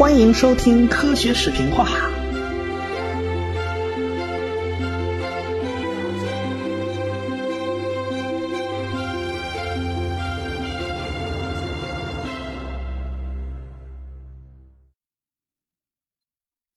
[0.00, 1.86] 欢迎收听科学视频化。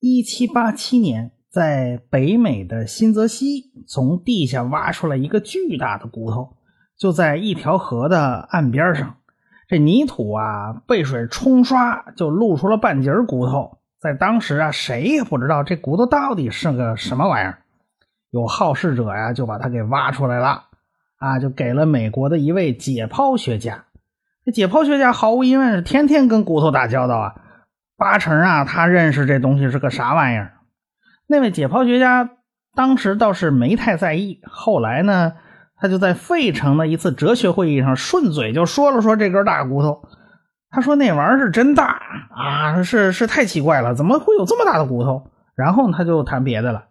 [0.02, 6.58] 一七八七年，在北美的新泽西，从地下挖出来一个巨大的骨头，
[6.98, 9.16] 就在一条河的岸边上。
[9.74, 13.80] 这泥土啊，被水冲刷，就露出了半截骨头。
[14.00, 17.58] 在当时啊，谁也不知道这骨头到底是个什么玩意儿。
[18.30, 20.66] 有好事者呀，就把它给挖出来了，
[21.18, 23.86] 啊，就给了美国的一位解剖学家。
[24.46, 27.36] 这解剖学家毫无疑问是天天跟骨头打交道啊，
[27.98, 30.54] 八成啊，他认识这东西是个啥玩意儿。
[31.26, 32.30] 那位解剖学家
[32.76, 35.34] 当时倒是没太在意，后来呢？
[35.84, 40.08] 他就在费城的一次哲学会议上顺嘴就说了说这根大骨头，
[40.70, 45.30] 他说那玩意儿是真大啊，是是太奇怪了，怎么会有这么大的骨头？
[45.56, 46.86] 然后他就谈别的了。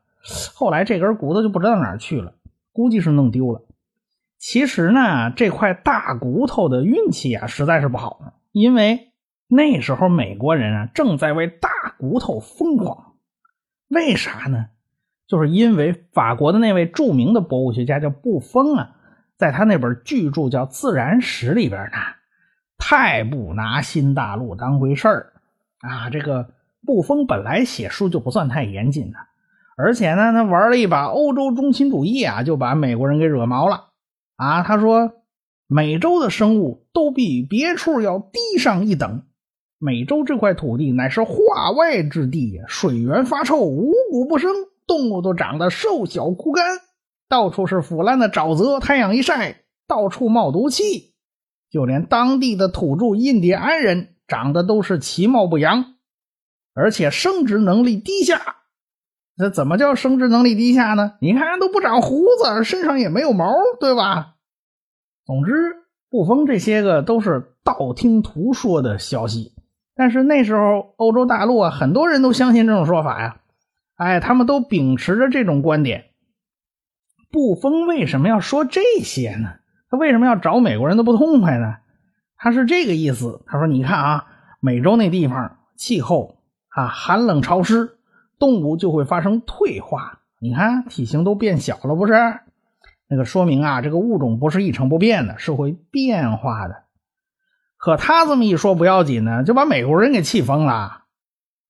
[0.52, 2.34] 后来这根骨头就不知道哪儿去了，
[2.74, 3.62] 估计是弄丢了。
[4.36, 9.12] 其实呢，这块大骨头的运气啊实在是不好，因为
[9.48, 13.14] 那时候美国人啊正在为大骨头疯狂，
[13.88, 14.66] 为啥呢？
[15.32, 18.90] 就是因为法国的那位著名的博物学家叫布丰啊，
[19.38, 21.96] 在他那本巨著叫《自然史》里边呢，
[22.76, 25.32] 太不拿新大陆当回事儿
[25.80, 26.10] 啊！
[26.10, 26.50] 这个
[26.84, 29.16] 布丰本来写书就不算太严谨的，
[29.78, 33.86] 而且呢，他玩了一把欧洲中心主义啊，就把美国人给惹毛了
[34.36, 34.62] 啊！
[34.62, 35.12] 他说，
[35.66, 39.22] 美洲的生物都比别处要低上一等，
[39.78, 44.50] 美洲这块土地乃是化外之地，水源发臭，五谷不生。
[44.86, 46.64] 动物都长得瘦小枯干，
[47.28, 51.14] 到处是腐烂的沼泽，太阳一晒，到处冒毒气。
[51.70, 55.94] 就连当地的土著印第安人长得都是其貌不扬，
[56.74, 58.56] 而且生殖能力低下。
[59.34, 61.14] 那怎么叫生殖能力低下呢？
[61.20, 64.34] 你看都不长胡子，身上也没有毛，对吧？
[65.24, 65.52] 总之，
[66.10, 69.54] 不封这些个都是道听途说的消息。
[69.94, 73.40] 但是那时候欧洲大陆啊，很多人都相信这种说法呀。
[74.02, 76.06] 哎，他们都秉持着这种观点。
[77.30, 79.54] 布封为什么要说这些呢？
[79.90, 81.76] 他为什么要找美国人都不痛快呢？
[82.36, 83.42] 他是这个意思。
[83.46, 84.26] 他说：“你看啊，
[84.60, 87.98] 美洲那地方气候啊寒冷潮湿，
[88.38, 90.20] 动物就会发生退化。
[90.40, 92.12] 你看体型都变小了，不是？
[93.08, 96.82] 那个说明啊，这个物种不是一成不变的，是会变化的。
[97.78, 101.01] 可他这么一说不要紧呢，就把美国人给气疯了。”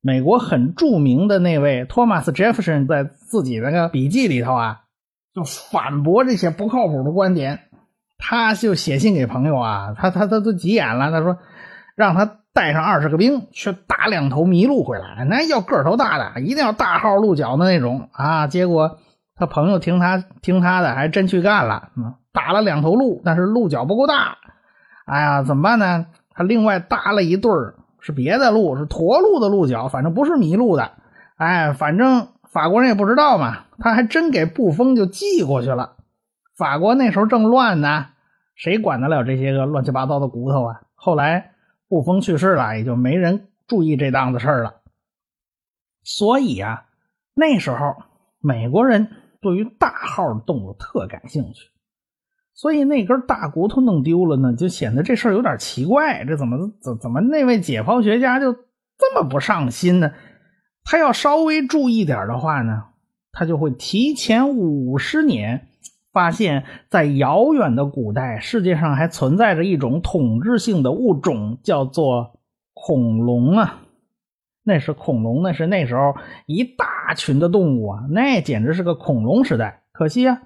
[0.05, 4.81] 美国很著名的那位托马斯·杰弗逊在自己那个笔记里头啊，
[5.33, 7.61] 就反驳这些不靠谱的观点。
[8.19, 11.13] 他就写信给朋友啊，他他他都急眼了。
[11.13, 11.39] 他说，
[11.95, 18.49] 让他带上二十个兵去打两头麋鹿回来，那要个头大的，一定要大号鹿角的那种啊。
[18.49, 18.99] 结果
[19.37, 21.91] 他朋友听他听他的，还真去干了，
[22.33, 24.39] 打了两头鹿，但是鹿角不够大。
[25.07, 26.07] 哎呀，怎么办呢？
[26.35, 27.77] 他另外搭了一对儿。
[28.03, 30.91] 是别的鹿，是驼鹿的鹿角，反正不是麋鹿的。
[31.37, 35.97] 哎，反正法国人也不知道嘛，他还真给布封就寄过去了。
[36.57, 38.09] 法国那时候正乱呢，
[38.55, 40.81] 谁管得了这些个乱七八糟的骨头啊？
[40.95, 41.53] 后来
[41.89, 44.83] 布封去世了，也就没人注意这档子事儿了。
[46.03, 46.87] 所以啊，
[47.35, 47.97] 那时候
[48.41, 49.09] 美国人
[49.41, 51.72] 对于大号的动物特感兴趣。
[52.55, 56.25] 所以那根大骨头弄丢了呢，就显得这事儿有点奇怪。
[56.25, 60.13] 这怎么怎怎么那位解剖学家就这么不上心呢？
[60.85, 62.85] 他要稍微注意点的话呢，
[63.33, 65.69] 他就会提前五十年
[66.13, 72.39] 发现，在遥远的古代，世界上还存在着一种统治性的物种，叫做
[72.75, 73.81] 恐龙啊。
[74.63, 76.15] 那是恐龙，那是那时候
[76.47, 79.83] 一大群的动物啊，那简直是个恐龙时代。
[79.93, 80.43] 可惜啊。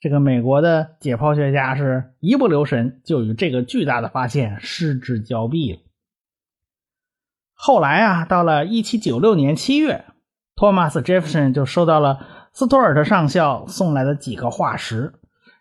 [0.00, 5.80] 这个美国的解剖学家是一不留神就与这个巨大的发现失之交臂了。
[7.54, 10.04] 后来啊，到了1796年7月，
[10.54, 12.20] 托马斯·杰弗逊就收到了
[12.52, 15.14] 斯托尔特上校送来的几个化石。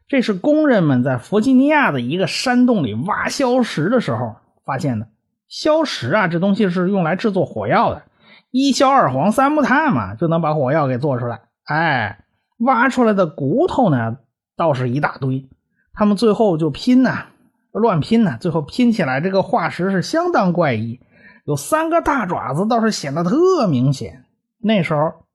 [0.08, 5.08] 这是工人们在弗吉尼亚的一个山洞里挖硝石的时候发现的。
[5.48, 8.04] 硝石啊，这东西是用来制作火药的，
[8.52, 11.42] 一硝二黄三木炭嘛，就能把火药给做出来。
[11.64, 12.24] 哎，
[12.60, 14.18] 挖出来的骨头呢？
[14.58, 15.48] 倒是一大堆，
[15.94, 17.28] 他们最后就拼呐，
[17.72, 21.00] 乱拼呐，最后拼起来这个化石是相当怪异，
[21.46, 24.26] 有三个大爪子，倒是显得特明显。
[24.60, 25.26] 那时候，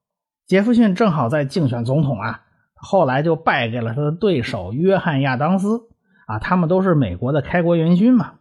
[0.47, 2.41] 杰弗逊正好在竞选总统啊，
[2.75, 5.89] 后来就败给了他的对手约翰亚当斯
[6.27, 8.35] 啊，他们都是美国的开国元勋嘛。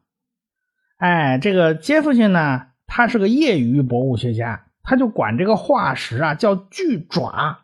[0.98, 7.60] 哎，这个杰弗逊呢，他是个业余博物学家，他就管这个化石啊叫巨爪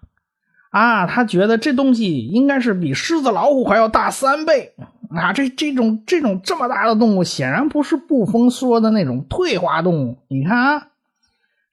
[0.77, 4.75] 啊，他觉得这东西应该是比狮子、老虎还要大三倍
[5.09, 5.33] 啊！
[5.33, 10.19] 这这种这种这么大的动物，显然不是布封说的那种退化动物。
[10.27, 10.88] 你看啊，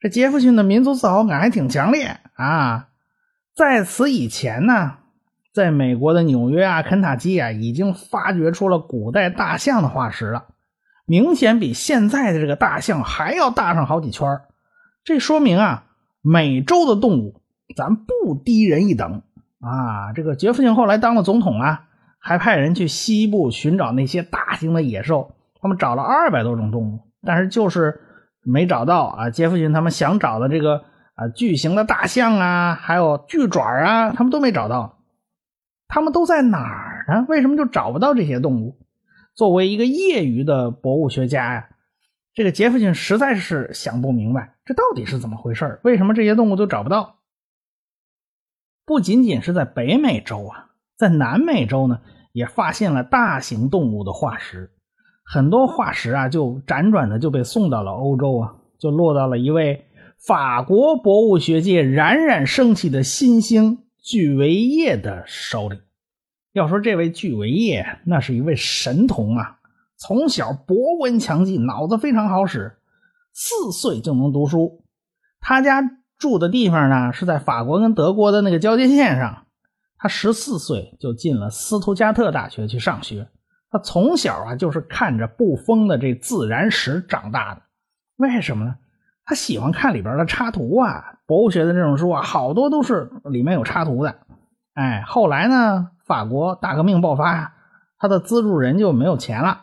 [0.00, 2.88] 这杰弗逊的民族自豪感还挺强烈啊！
[3.54, 4.94] 在此以前呢，
[5.52, 10.46] 在美国的纽约啊、肯塔基啊，已经发掘出了古代大象的化石了。
[11.04, 14.40] 明显比现在的这个大象还要大上好几圈
[15.04, 15.84] 这说明啊，
[16.22, 17.42] 美洲的动物
[17.76, 19.22] 咱不低人一等
[19.60, 20.12] 啊。
[20.14, 21.86] 这个杰弗逊后来当了总统啊，
[22.18, 28.00] 还派人去西部寻找那些大型的野兽，他们找了二百多种动物，但是就是
[28.42, 29.30] 没找到啊。
[29.30, 30.84] 杰弗逊他们想找的这个
[31.14, 34.98] 啊巨型的大象啊，还有巨爪啊，他们都没找到。
[35.86, 37.26] 他们都在哪儿呢？
[37.28, 38.78] 为什么就找不到这些动物？
[39.34, 41.68] 作为一个业余的博物学家呀，
[42.34, 47.16] 这个杰弗逊实在是想不明白，这到底是怎么回事为什么这些动物都找不到？
[48.86, 52.00] 不仅仅是在北美洲啊，在南美洲呢，
[52.32, 54.70] 也发现了大型动物的化石，
[55.24, 59.86] 很多化石啊，就辗转的就被送到了欧洲啊，就落到了一位
[60.18, 65.78] 法国博物学界冉冉升起的新星巨维叶的手里。
[66.52, 69.58] 要说这位巨维叶，那是一位神童啊！
[69.96, 72.76] 从小博闻强记，脑子非常好使，
[73.32, 74.84] 四岁就能读书。
[75.40, 75.82] 他家
[76.24, 79.44] 住的地方呢，是在法国跟德国的那个交界线上。
[79.98, 83.28] 他十四岁就进了斯图加特大学去上学。
[83.70, 87.60] 他从小啊，就是看着布封的这自然史长大的。
[88.16, 88.76] 为什么呢？
[89.26, 94.14] 他喜欢看里边的插图啊，博物学的这种书啊，好多都是里面有插图的。
[94.72, 95.90] 哎，后来呢？
[96.06, 97.52] 法国大革命爆发呀，
[97.98, 99.62] 他的资助人就没有钱了，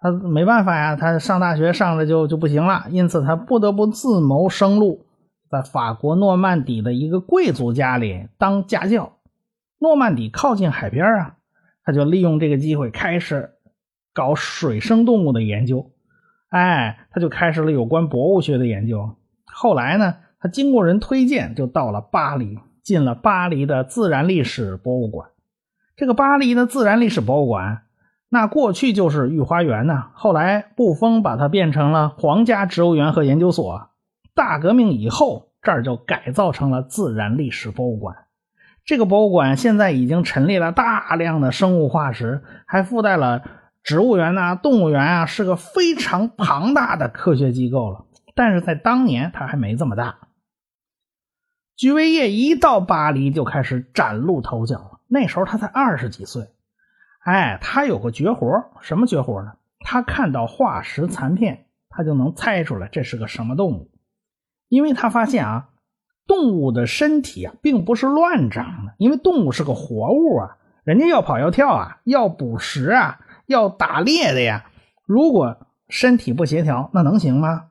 [0.00, 5.03] 他没办法呀，他上大学上了就就不行了，因此他不得不自谋生路，
[5.54, 9.12] 在法国诺曼底的一个贵族家里当家教。
[9.78, 11.36] 诺曼底靠近海边啊，
[11.84, 13.52] 他就利用这个机会开始
[14.12, 15.92] 搞水生动物的研究，
[16.48, 19.14] 哎，他就开始了有关博物学的研究。
[19.44, 25.28] 后来呢，他经过人推荐，就到了巴黎，进了巴黎的自然历史博物馆。
[25.94, 27.82] 这个巴黎的自然历史博物馆，
[28.28, 30.06] 那过去就是御花园呢。
[30.14, 33.90] 后来布封把它变成了皇家植物园和研究所。
[34.34, 38.16] 大革命以后，这儿就改造成了自然历史博物馆。
[38.84, 43.42] 这个博物馆现在已经陈列了大量的生物化石，还附带了
[43.82, 48.04] 植物园呐、动物园啊，是个非常庞大的科学机构了。
[48.34, 50.18] 但是在当年，它还没这么大。
[51.76, 55.00] 居维叶一到巴黎就开始崭露头角了。
[55.06, 56.48] 那时候他才二十几岁，
[57.20, 59.52] 哎，他有个绝活，什么绝活呢？
[59.80, 63.90] 他看到化石残片，他就能猜出来这是个什么动物，
[64.74, 65.68] 因为他发现啊，
[66.26, 74.66] 动物的身体啊并不是乱长的，因为动物是个活物啊，人家要跑要跳啊，要捕食啊，要打猎的呀，
[75.06, 75.56] 如果
[75.88, 77.66] 身体不协调，那能行吗？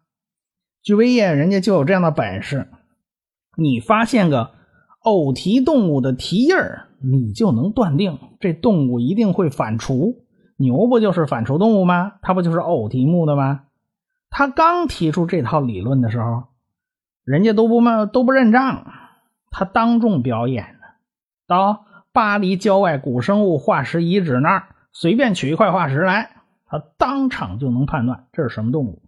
[0.81, 2.69] 巨威叶人家就有这样的本事，
[3.57, 4.51] 你发现个
[5.01, 6.87] 偶蹄动物的蹄印儿。
[7.05, 10.15] 你就能断定这动物一定会反刍，
[10.55, 12.13] 牛不就是反刍动物吗？
[12.21, 13.63] 它不就是偶蹄目的吗？
[14.29, 16.43] 他刚提出这套理论的时候，
[17.25, 18.85] 人家都不嘛都不认账，
[19.51, 20.87] 他当众表演呢，
[21.47, 26.31] 到巴黎郊外古生物化石遗址那儿随便取一块化石来，
[26.65, 29.01] 他当场就能判断这是什么动物。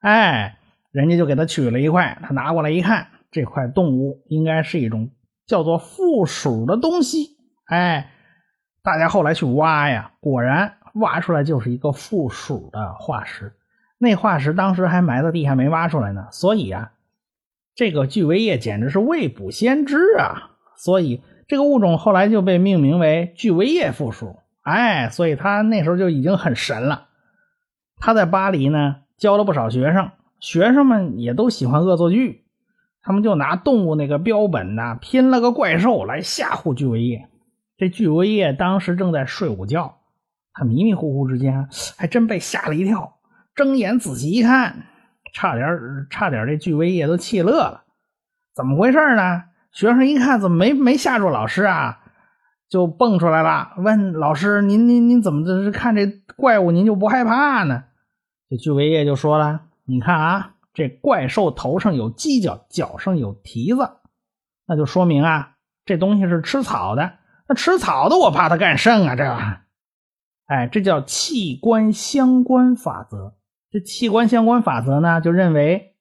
[0.00, 0.58] 哎，
[0.92, 5.10] 人家就给他取了一块，他拿过来一看，这块动物应该是一种。
[5.46, 7.36] 叫做附属的东西，
[7.66, 8.12] 哎，
[8.84, 13.52] 大家后来去挖呀，果然挖出来就是一个附属的化石。
[13.98, 16.92] 那化石当时还埋在地下没挖出来呢，所以啊，
[17.80, 20.50] 这个巨维叶简直是未卜先知啊！
[20.76, 24.36] 所以这个物种后来就被命名为巨维叶附属。
[24.60, 27.06] 哎，所以他那时候就已经很神了。
[27.96, 30.10] 他在巴黎呢教了不少学生，
[30.40, 32.44] 学生们也都喜欢恶作剧。
[33.00, 37.30] 他们就拿动物那个标本呐，拼了个怪兽来吓唬巨维叶。
[37.78, 40.00] 这巨维叶当时正在睡午觉，
[40.52, 43.14] 他迷迷糊糊之间还真被吓了一跳。
[43.54, 44.84] 睁眼仔细一看，
[45.32, 45.66] 差点
[46.10, 47.84] 差点这巨维叶都气乐了。
[48.54, 49.44] 怎么回事呢？
[49.72, 52.00] 学生一看怎么没没吓住老师啊，
[52.68, 56.06] 就蹦出来了，问老师：“您您您怎么这是看这
[56.36, 57.84] 怪物您就不害怕呢？”
[58.50, 63.90] 这巨维叶就说了：“你看啊。”这怪兽头上有犄角，脚上有蹄子，
[64.66, 67.14] 那就说明啊，这东西是吃草的。
[67.48, 69.16] 那吃草的，我怕它干甚啊？
[69.16, 69.24] 这，
[70.46, 73.34] 哎，这叫器官相关法则。
[73.72, 75.94] 这器官相关法则呢，就认为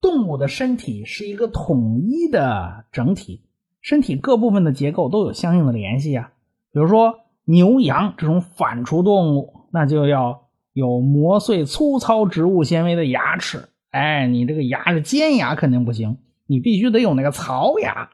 [0.00, 3.42] 动物的身体是一个统一的整体，
[3.80, 6.30] 身体各部分的结构都有相应的联系啊。
[6.70, 13.70] 比如说牛羊这种反刍动物，那就要有磨碎粗糙植物纤维的牙齿。
[13.90, 18.10] 哎，你这个牙是尖牙肯定不行，你必须得有那个槽牙。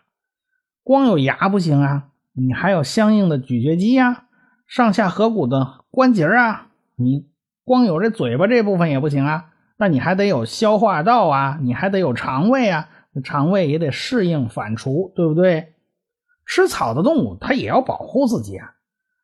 [0.82, 4.24] 光有牙不行啊，你还有相应的咀嚼肌呀，
[4.66, 7.30] 上下颌骨的关节啊，你。
[7.64, 12.88] 光有这嘴巴这部分也不行啊，那你还得有消化道啊，你还得有肠胃啊，
[13.22, 15.74] 肠胃也得适应反刍，对不对？
[16.44, 18.72] 吃草的动物它也要保护自己啊，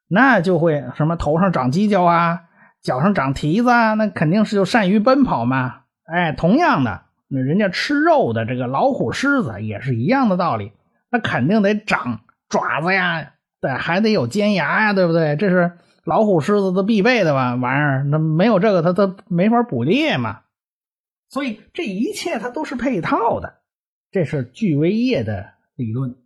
[0.08, 2.42] 那就会什么头上长犄角啊，
[2.80, 5.80] 脚上长蹄子啊，那肯定是就善于奔跑嘛。
[6.04, 10.72] 哎，同样的，那人家吃肉的这个老虎、狮子也是一样的道理，
[11.10, 15.34] 那肯定得长爪子呀，对，还得有尖牙呀，对不对？
[15.34, 15.72] 这是。
[16.08, 20.40] 老虎、狮子都必备的吧玩意儿，那没有这个，它它没法捕猎嘛。
[21.28, 23.58] 所以这一切它都是配套的，
[24.10, 26.16] 这是巨威业的理论。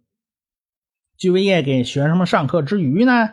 [1.17, 3.31] 巨威业给学生们上课之余呢，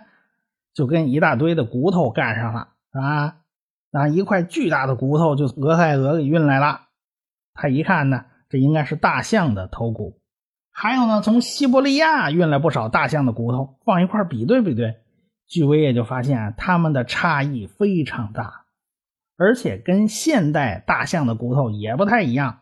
[0.73, 3.35] 就跟一大堆的骨头干上了啊，
[3.91, 6.87] 拿一块巨大的骨头就俄亥俄给运来了。
[7.53, 10.19] 他一看呢，这应该是大象的头骨。
[10.71, 14.95] 还有呢，从西伯利亚运来不少大象的骨头，放一块比对比对。
[15.49, 18.61] 巨威也就发现他们的差异非常大，
[19.35, 22.59] 而且跟现代大象的骨头也不太一样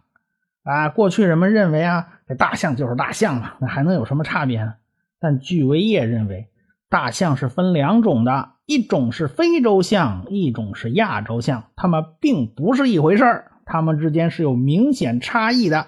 [0.63, 0.88] 啊。
[0.88, 4.75] 过去人们认为啊，这大象就是大象嘛，那还能有什么差别呢？
[5.20, 6.48] 但巨威业认为，
[6.89, 15.88] 大象是分两种的，一种是非洲象，一种是亚洲象，它们并不是一回事儿，它们之间是有明显差异的。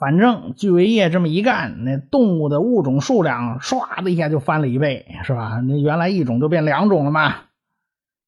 [0.00, 5.60] 反正巨维业这么一干，那动物的物种数量唰的一下就翻了一倍，是吧？
[5.60, 7.34] 那原来一种就变两种了嘛。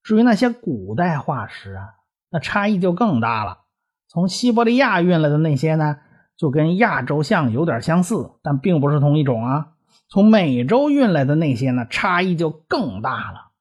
[0.03, 1.95] 至于那些古代化石啊，
[2.31, 3.61] 那差异就更大了。
[4.07, 5.97] 从西伯利亚运来的那些呢，
[6.37, 9.69] 就跟亚洲象有点相似，但并不是同一种啊。
[10.11, 13.53] 从美洲运来的那些呢，差异就更大了。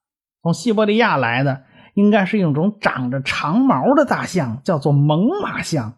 [0.42, 1.64] 从西伯利亚来的
[1.94, 5.94] 应该是一种长着长毛的大象，叫做猛犸象。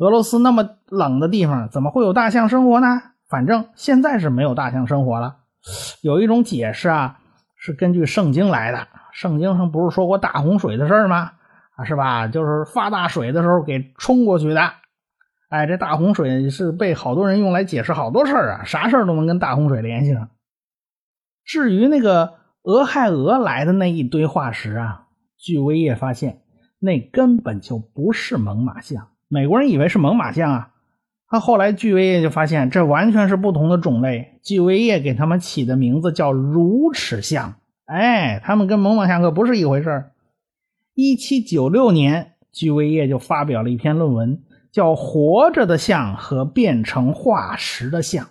[0.00, 3.02] 俄罗斯那么冷的地方，怎么会有大象生活呢？
[3.28, 5.36] 反正现在是没有大象生活了。
[6.00, 7.18] 有一种解释啊，
[7.54, 8.88] 是根据圣经来的。
[9.12, 11.32] 圣经上不是说过大洪水的事吗？
[11.76, 12.28] 啊，是吧？
[12.28, 14.72] 就是发大水的时候给冲过去的。
[15.50, 20.30] 哎，这大洪水是被好多人用来解释好多事儿啊，啥事儿都能跟大洪水联系上。
[21.44, 26.40] 至于那个俄亥俄来的那一堆化石啊，据威业发现，
[26.78, 29.08] 那根本就不是猛犸象。
[29.32, 30.72] 美国人以为是猛犸象啊，
[31.28, 34.40] 他后来巨威业就发现这完全是不同的种类。
[34.42, 40.10] 巨威业给他们起的名字叫乳齿象，哎，他们跟猛犸象可不是一回事儿。
[40.94, 48.24] 一七九六年，巨威业就发表了一篇论文，叫《活着的象和变成化石的象》。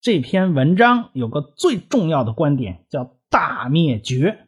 [0.00, 4.38] 这篇文章有个最重要的观点，叫大灭绝。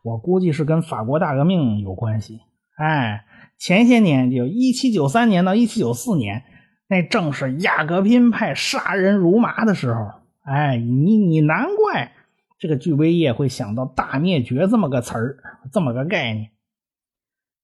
[0.00, 2.40] 我估计是跟法国大革命有关系，
[2.74, 3.26] 哎。
[3.58, 6.44] 前些年，就一七九三年到一七九四年，
[6.86, 10.12] 那正是雅各宾派杀人如麻的时候。
[10.42, 12.12] 哎，你你难怪
[12.58, 15.38] 这个巨威业会想到“大灭绝”这么个词儿，
[15.72, 16.50] 这么个概念。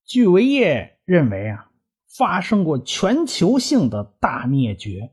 [0.04, 1.70] 巨威业认为啊，
[2.14, 5.12] 发生过全球性的大灭绝。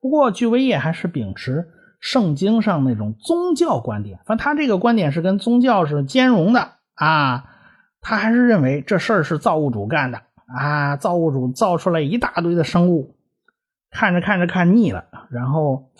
[0.00, 1.68] 不过，巨威业还是秉持
[2.00, 7.46] 圣经上那种宗教观点，反正他这个观点是跟宗教是兼容的啊。
[8.00, 10.96] 他还是认为这事儿是造物主干的啊！
[10.96, 13.14] 造物主造出来一大堆的生物，
[13.90, 15.90] 看着看着看腻了，然后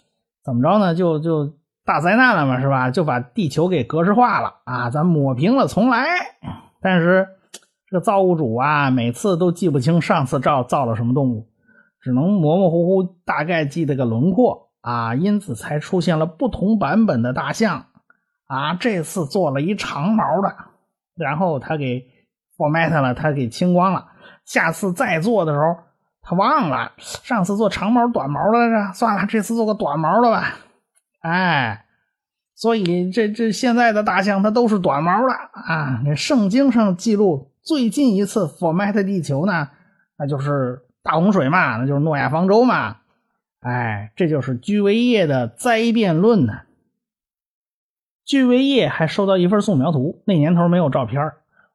[0.42, 0.94] 怎么着呢？
[0.94, 1.52] 就就
[1.84, 2.90] 大灾难了嘛，是吧？
[2.90, 4.90] 就把地球给格式化了啊！
[4.90, 6.06] 咱抹平了重来。
[6.80, 7.28] 但是
[7.86, 11.48] 这个造物主啊，每次都记不清上次造造了什么动物，
[12.00, 17.86] 只能模模糊糊大概记得个轮廓啊，因此才出现了不同版本的大象
[18.46, 18.74] 啊。
[18.74, 20.56] 这次做了一长毛的。
[21.20, 22.04] 然后他给
[22.56, 24.06] format 了，他给清光了。
[24.44, 25.76] 下次再做的时候，
[26.22, 30.56] 他忘了上次做长毛短毛的来着，算了，这次做个短毛的吧。
[31.20, 31.84] 哎，
[32.56, 36.00] 所以这这现在的大象它都是短毛的啊。
[36.04, 39.68] 那圣经上记录最近一次 format 地球呢，
[40.18, 42.96] 那就是大洪水嘛，那就是诺亚方舟嘛。
[43.60, 46.54] 哎，这就是居维叶的灾变论呢。
[48.30, 51.32] 据维业还收到一份素描图，那年头没有照片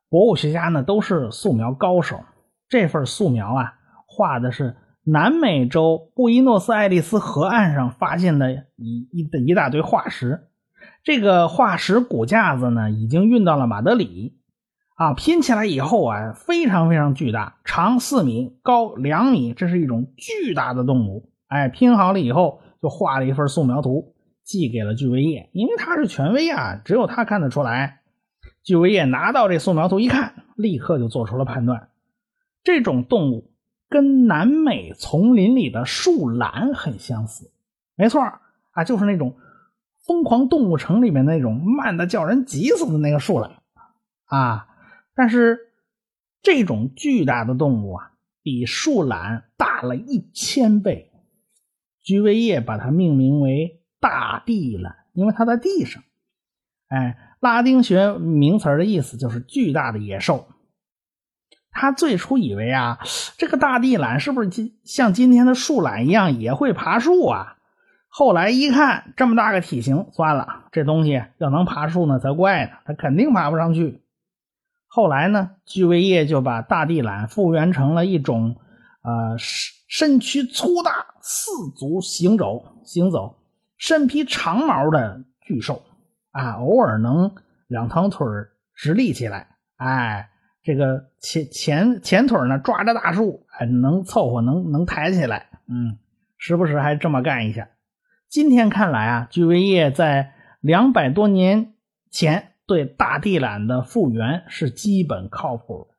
[0.07, 2.21] 博物学家呢都是素描高手。
[2.69, 3.73] 这份素描啊，
[4.07, 10.47] 画的是南美洲布宜诺斯艾利斯河岸上发现的一一的一大堆化石。
[11.03, 14.37] 这个化石骨架子呢，已经运到了马德里，
[14.95, 21.29] 啊，拼起来以后啊，非常非常巨大，长四米，高两米，这是一种巨大的动物。
[21.49, 24.14] 哎，拼好了以后，就画了一份素描图，
[24.45, 28.01] 寄给了巨维叶，因为他是权威啊，只有他看得出来。
[28.63, 31.89] 巨维叶拿到这素描图一看，立刻就做出了判断：
[32.63, 33.51] 这种动物
[33.89, 37.51] 跟南美丛林里的树懒很相似。
[37.95, 38.21] 没错
[38.71, 39.31] 啊，就是那种
[40.05, 43.61] 《疯狂动物城》里面那种慢的叫人急死的那个树懒
[44.25, 44.67] 啊。
[45.15, 45.59] 但是
[46.41, 48.11] 这种巨大的动物啊，
[48.43, 51.11] 比树懒大了一千倍。
[52.03, 56.03] 居维叶把它命名为大地懒，因为它在地上。
[56.89, 57.17] 哎。
[57.41, 60.47] 拉丁学名词的意思就是巨大的野兽。
[61.69, 62.97] 他最初以为啊，
[63.37, 67.57] 这个大地懒是不是今像今天的树懒一样也会爬树啊？
[68.07, 74.01] 后来一看，这么大个体型，算了，这东西要能爬树呢才怪呢，它肯定爬不上去。
[74.87, 78.55] 后来呢，居维叶就把大地懒复原成了一种
[79.03, 83.37] 呃身躯粗大、四足行走、行走、
[83.77, 85.83] 身披长毛的巨兽。
[86.31, 87.33] 啊，偶尔能
[87.67, 88.27] 两条腿
[88.73, 90.29] 直立起来，哎，
[90.63, 95.97] 这个前前前腿呢抓着大树，哎，能凑合，能能抬起来，嗯，
[96.37, 97.69] 时不时还这么干一下。
[98.27, 101.73] 今天看来啊，居维叶在两百多年
[102.11, 105.95] 前对大地懒的复原是基本靠谱的，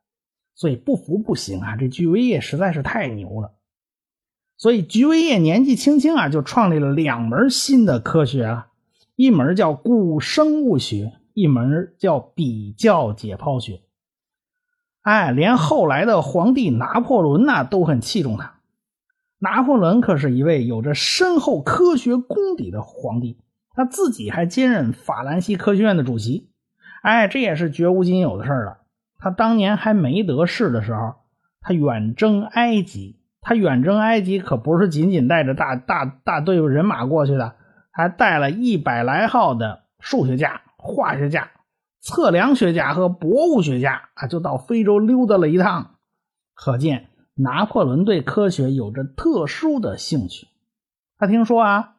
[0.54, 3.54] 所以不服不行啊，这居维叶实在是太牛了。
[4.58, 8.68] 所以居维叶年纪轻轻啊，就创立了两门新的科学啊。
[9.14, 13.80] 一门叫古生物学，一门叫比较解剖学。
[15.02, 18.54] 哎，连后来的皇帝拿破仑呐都很器重他。
[19.38, 23.38] 拿破仑可是一位有着深厚科学功底的皇帝，
[23.74, 26.48] 他自己还兼任法兰西科学院的主席。
[27.02, 28.78] 哎，这也是绝无仅有的事了。
[29.18, 31.14] 他当年还没得势的时候，
[31.60, 33.16] 他远征埃及。
[33.48, 37.54] 他远征埃及可不是仅仅带着大大大队人马过去的。
[37.92, 41.52] 还带了一百来号的数学家、化学家、
[42.02, 45.94] 测量学家和博物学家啊，就到非洲溜达了一趟。
[46.52, 50.46] 可见拿破仑对科学有着特殊的兴趣。
[51.16, 51.94] 他听说啊，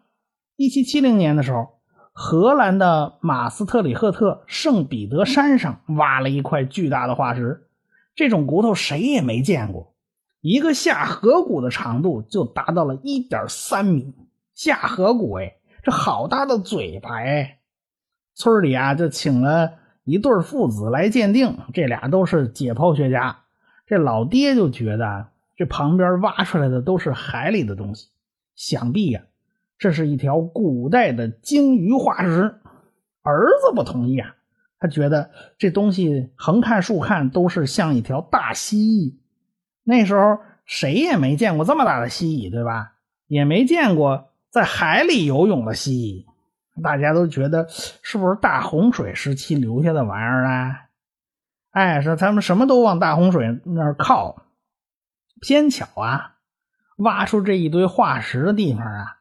[0.55, 1.79] 一七七零年的时候，
[2.13, 7.67] 荷兰的马斯特里赫特圣彼得山上挖了一块巨大的化石，
[8.13, 9.95] 这种骨头谁也没见过，
[10.41, 14.13] 一个下颌骨的长度就达到了一点三米。
[14.53, 15.53] 下颌骨哎。
[15.83, 17.59] 这好大的嘴巴哎！
[18.35, 19.71] 村里啊，就请了
[20.03, 23.43] 一对父子来鉴定，这俩都是解剖学家。
[23.85, 28.09] 这老爹就觉得这旁边挖出来的都是海里的东西，
[28.53, 29.21] 想必呀，
[29.79, 32.59] 这是一条古代的鲸鱼化石。
[33.21, 34.35] 儿子不同意啊，
[34.77, 39.15] 他觉得这东西横看竖看都是像一条大蜥蜴。
[39.89, 42.91] 那时候谁也没见过这么大的蜥蜴，对吧？
[43.27, 44.29] 也没见过。
[44.49, 50.81] 在海里游泳的蜥蜴，大家都觉得是不是大洪水时期留下的玩意儿啊？
[51.71, 54.43] 哎，说他们什么都往大洪水那儿靠，
[55.39, 56.35] 偏巧啊，
[56.97, 59.15] 挖出这一堆化石的地方啊，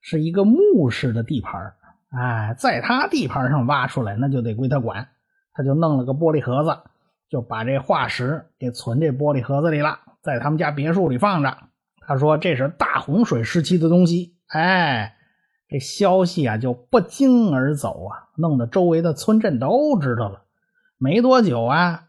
[0.00, 1.74] 是一个墓室的地盘
[2.10, 5.08] 哎，在他地盘上挖出来，那就得归他管。
[5.54, 6.78] 他就弄了个玻璃盒子，
[7.28, 11.56] 就把这化石给存这玻璃盒子里了，在他们家别墅里放着。
[12.06, 14.36] 他说这是大洪水时期的东西。
[14.48, 15.16] 哎，
[15.68, 20.42] 这消息啊就不胫而走啊，弄得周围的村镇都知道了。
[20.98, 22.04] 没多久啊，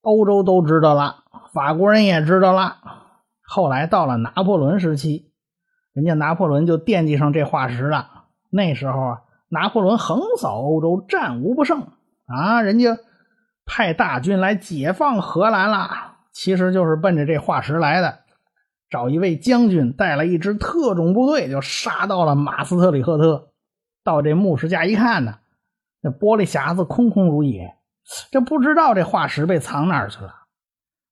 [0.00, 2.76] 欧洲都知道了，法国人也知道了。
[3.42, 5.32] 后来到了拿破仑时期，
[5.92, 8.26] 人家拿破仑就惦记上这化石了。
[8.48, 11.88] 那时候啊，拿破仑横扫欧洲，战无不胜
[12.26, 12.96] 啊，人家
[13.72, 18.18] 派大军来解放荷兰了，其实就是奔着这化石来的。
[18.90, 23.52] 找一位将军带了一支特种部队，就杀到了马斯特里赫特。
[24.02, 25.36] 到这牧师家一看呢，
[26.00, 27.76] 那玻璃匣子空空如也，
[28.32, 30.34] 这不知道这化石被藏哪儿去了。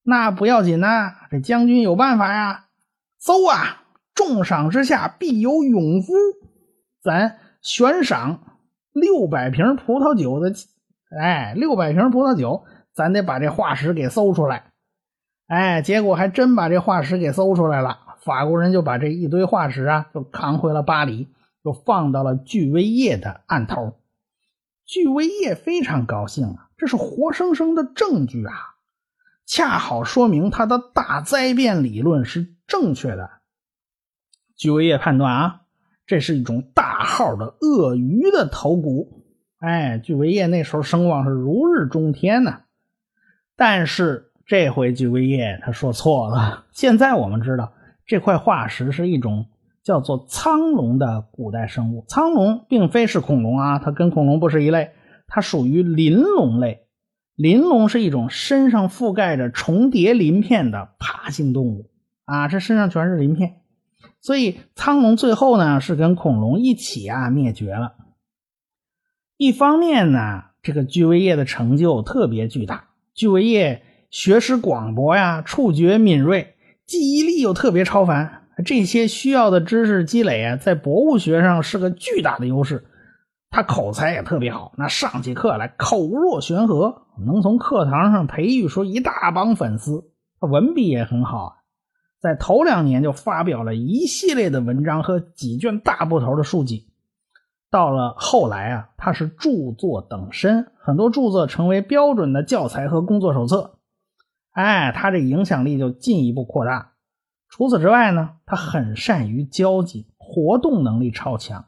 [0.02, 2.64] 那不要紧呐，这将军有办法呀。
[3.20, 3.84] 走啊，
[4.16, 6.12] 重赏之下必有勇夫，
[7.04, 8.58] 咱悬赏
[8.92, 10.52] 六百瓶葡萄酒的，
[11.10, 14.72] 哎，六百瓶葡萄酒，咱得把这化石给搜出来。
[15.46, 18.00] 哎，结果还真把这化石给搜出来了。
[18.20, 21.28] 法国人就把这一堆化石啊，就扛回了巴黎，
[21.64, 23.98] 就放到了巨威业的案头。
[24.84, 28.52] 巨威业非常高兴啊，这是活生生的证据啊，
[29.46, 33.30] 恰好说明他的大灾变理论是正确的。
[34.56, 35.60] 巨威业判断啊，
[36.06, 39.17] 这是一种大号的鳄鱼的头骨。
[39.58, 42.60] 哎，巨龟叶那时候声望是如日中天呐。
[43.56, 46.66] 但是这回巨维叶他说错了。
[46.70, 47.72] 现在我们知道
[48.06, 49.46] 这块化石是一种
[49.82, 52.04] 叫做苍龙的古代生物。
[52.08, 54.92] 苍龙并非是恐龙啊，它跟恐龙不是一类，
[55.26, 56.86] 它属于鳞龙类。
[57.34, 61.90] 鳞龙是一种身上覆盖着重叠鳞片的爬行动物
[62.24, 63.56] 啊，这身上全是鳞片，
[64.20, 67.94] 所以苍龙最后呢是跟恐龙一起啊灭绝了。
[69.38, 82.84] 一方面呢，这个居维叶的成就特别巨大，居维叶学识广博呀，触觉敏锐，记忆力又特别超凡，这些需要的知识积累啊，在博物学上是个巨大的优势。
[83.48, 90.10] 他口才也特别好，那上起课来口若悬河，能从课堂上培育出一大帮粉丝。
[90.40, 91.58] 他文笔也很好，
[92.20, 96.88] 在头两年就发表了一系列的文章和几卷大部头的书籍。
[97.70, 103.78] 到了后来啊，他是著作等身，很多著作成为标准的教材和工作手册。
[104.52, 106.92] 哎，他这影响力就进一步扩大。
[107.50, 111.66] 除此之外呢，他很善于交际，活动能力超强。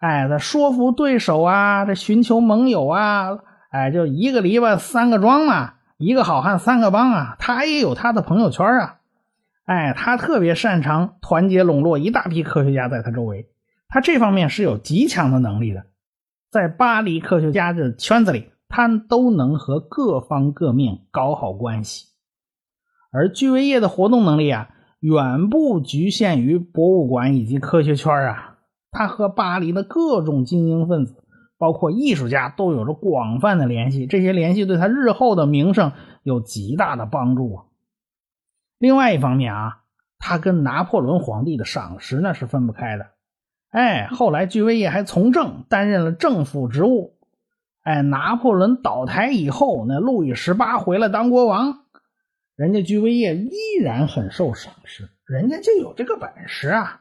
[0.00, 3.38] 哎，他说服对手啊，这寻求盟友啊，
[3.70, 7.36] 哎，就一个篱笆三个桩嘛，一个好汉三个帮啊。
[7.38, 8.98] 他也有他的朋友圈啊，
[9.64, 13.48] 哎，他特别擅长团结笼络一大批科学家在他周围，
[13.94, 15.86] 他这方面是有极强的能力的。
[16.50, 22.08] 在巴黎科学家的圈子里，他都能和各方各面搞好关系。
[23.12, 28.58] 而居维叶的活动能力啊，远不局限于博物馆以及科学圈啊。
[28.90, 31.22] 他和巴黎的各种精英分子，
[31.56, 34.08] 包括艺术家，都有着广泛的联系。
[34.08, 35.92] 这些联系对他日后的名声
[36.24, 37.64] 有极大的帮助啊。
[38.80, 39.82] 另外一方面啊，
[40.18, 43.13] 他跟拿破仑皇帝的赏识那是分不开的。
[43.74, 47.16] 哎，后来居维叶还从政，担任了政府职务。
[47.82, 51.80] 哎，拿破仑倒台以后，那路易十八回来当国王，
[52.54, 53.50] 人家居维叶依
[53.82, 57.00] 然很受赏识，人家就有这个本事啊。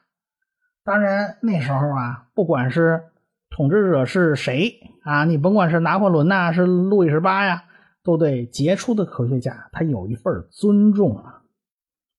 [0.84, 3.04] 当然，那时候啊，不管是
[3.52, 7.66] 统治者是谁啊，你甭管是拿破仑呐，是路易十八呀，
[8.04, 11.44] 都对杰出的科学家他有一份尊重啊。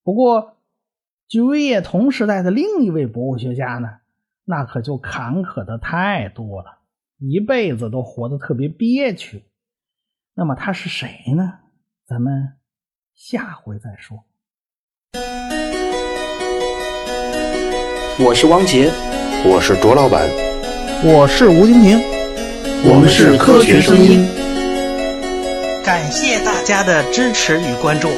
[0.01, 0.55] 不过，
[1.27, 3.97] 居维叶同时代的另一位博物学家呢，
[4.47, 6.77] 那可就坎坷的太多了，
[7.17, 9.43] 一辈子都活得特别憋屈。
[10.35, 11.53] 那么他是谁呢？
[12.07, 12.53] 咱们
[13.15, 14.23] 下回再说。
[18.23, 18.91] 我是汪杰，
[19.45, 20.29] 我是卓老板，
[21.03, 21.97] 我是吴金平，
[22.87, 24.27] 我们是科学声音。
[25.83, 28.09] 感谢大家的支持与关注。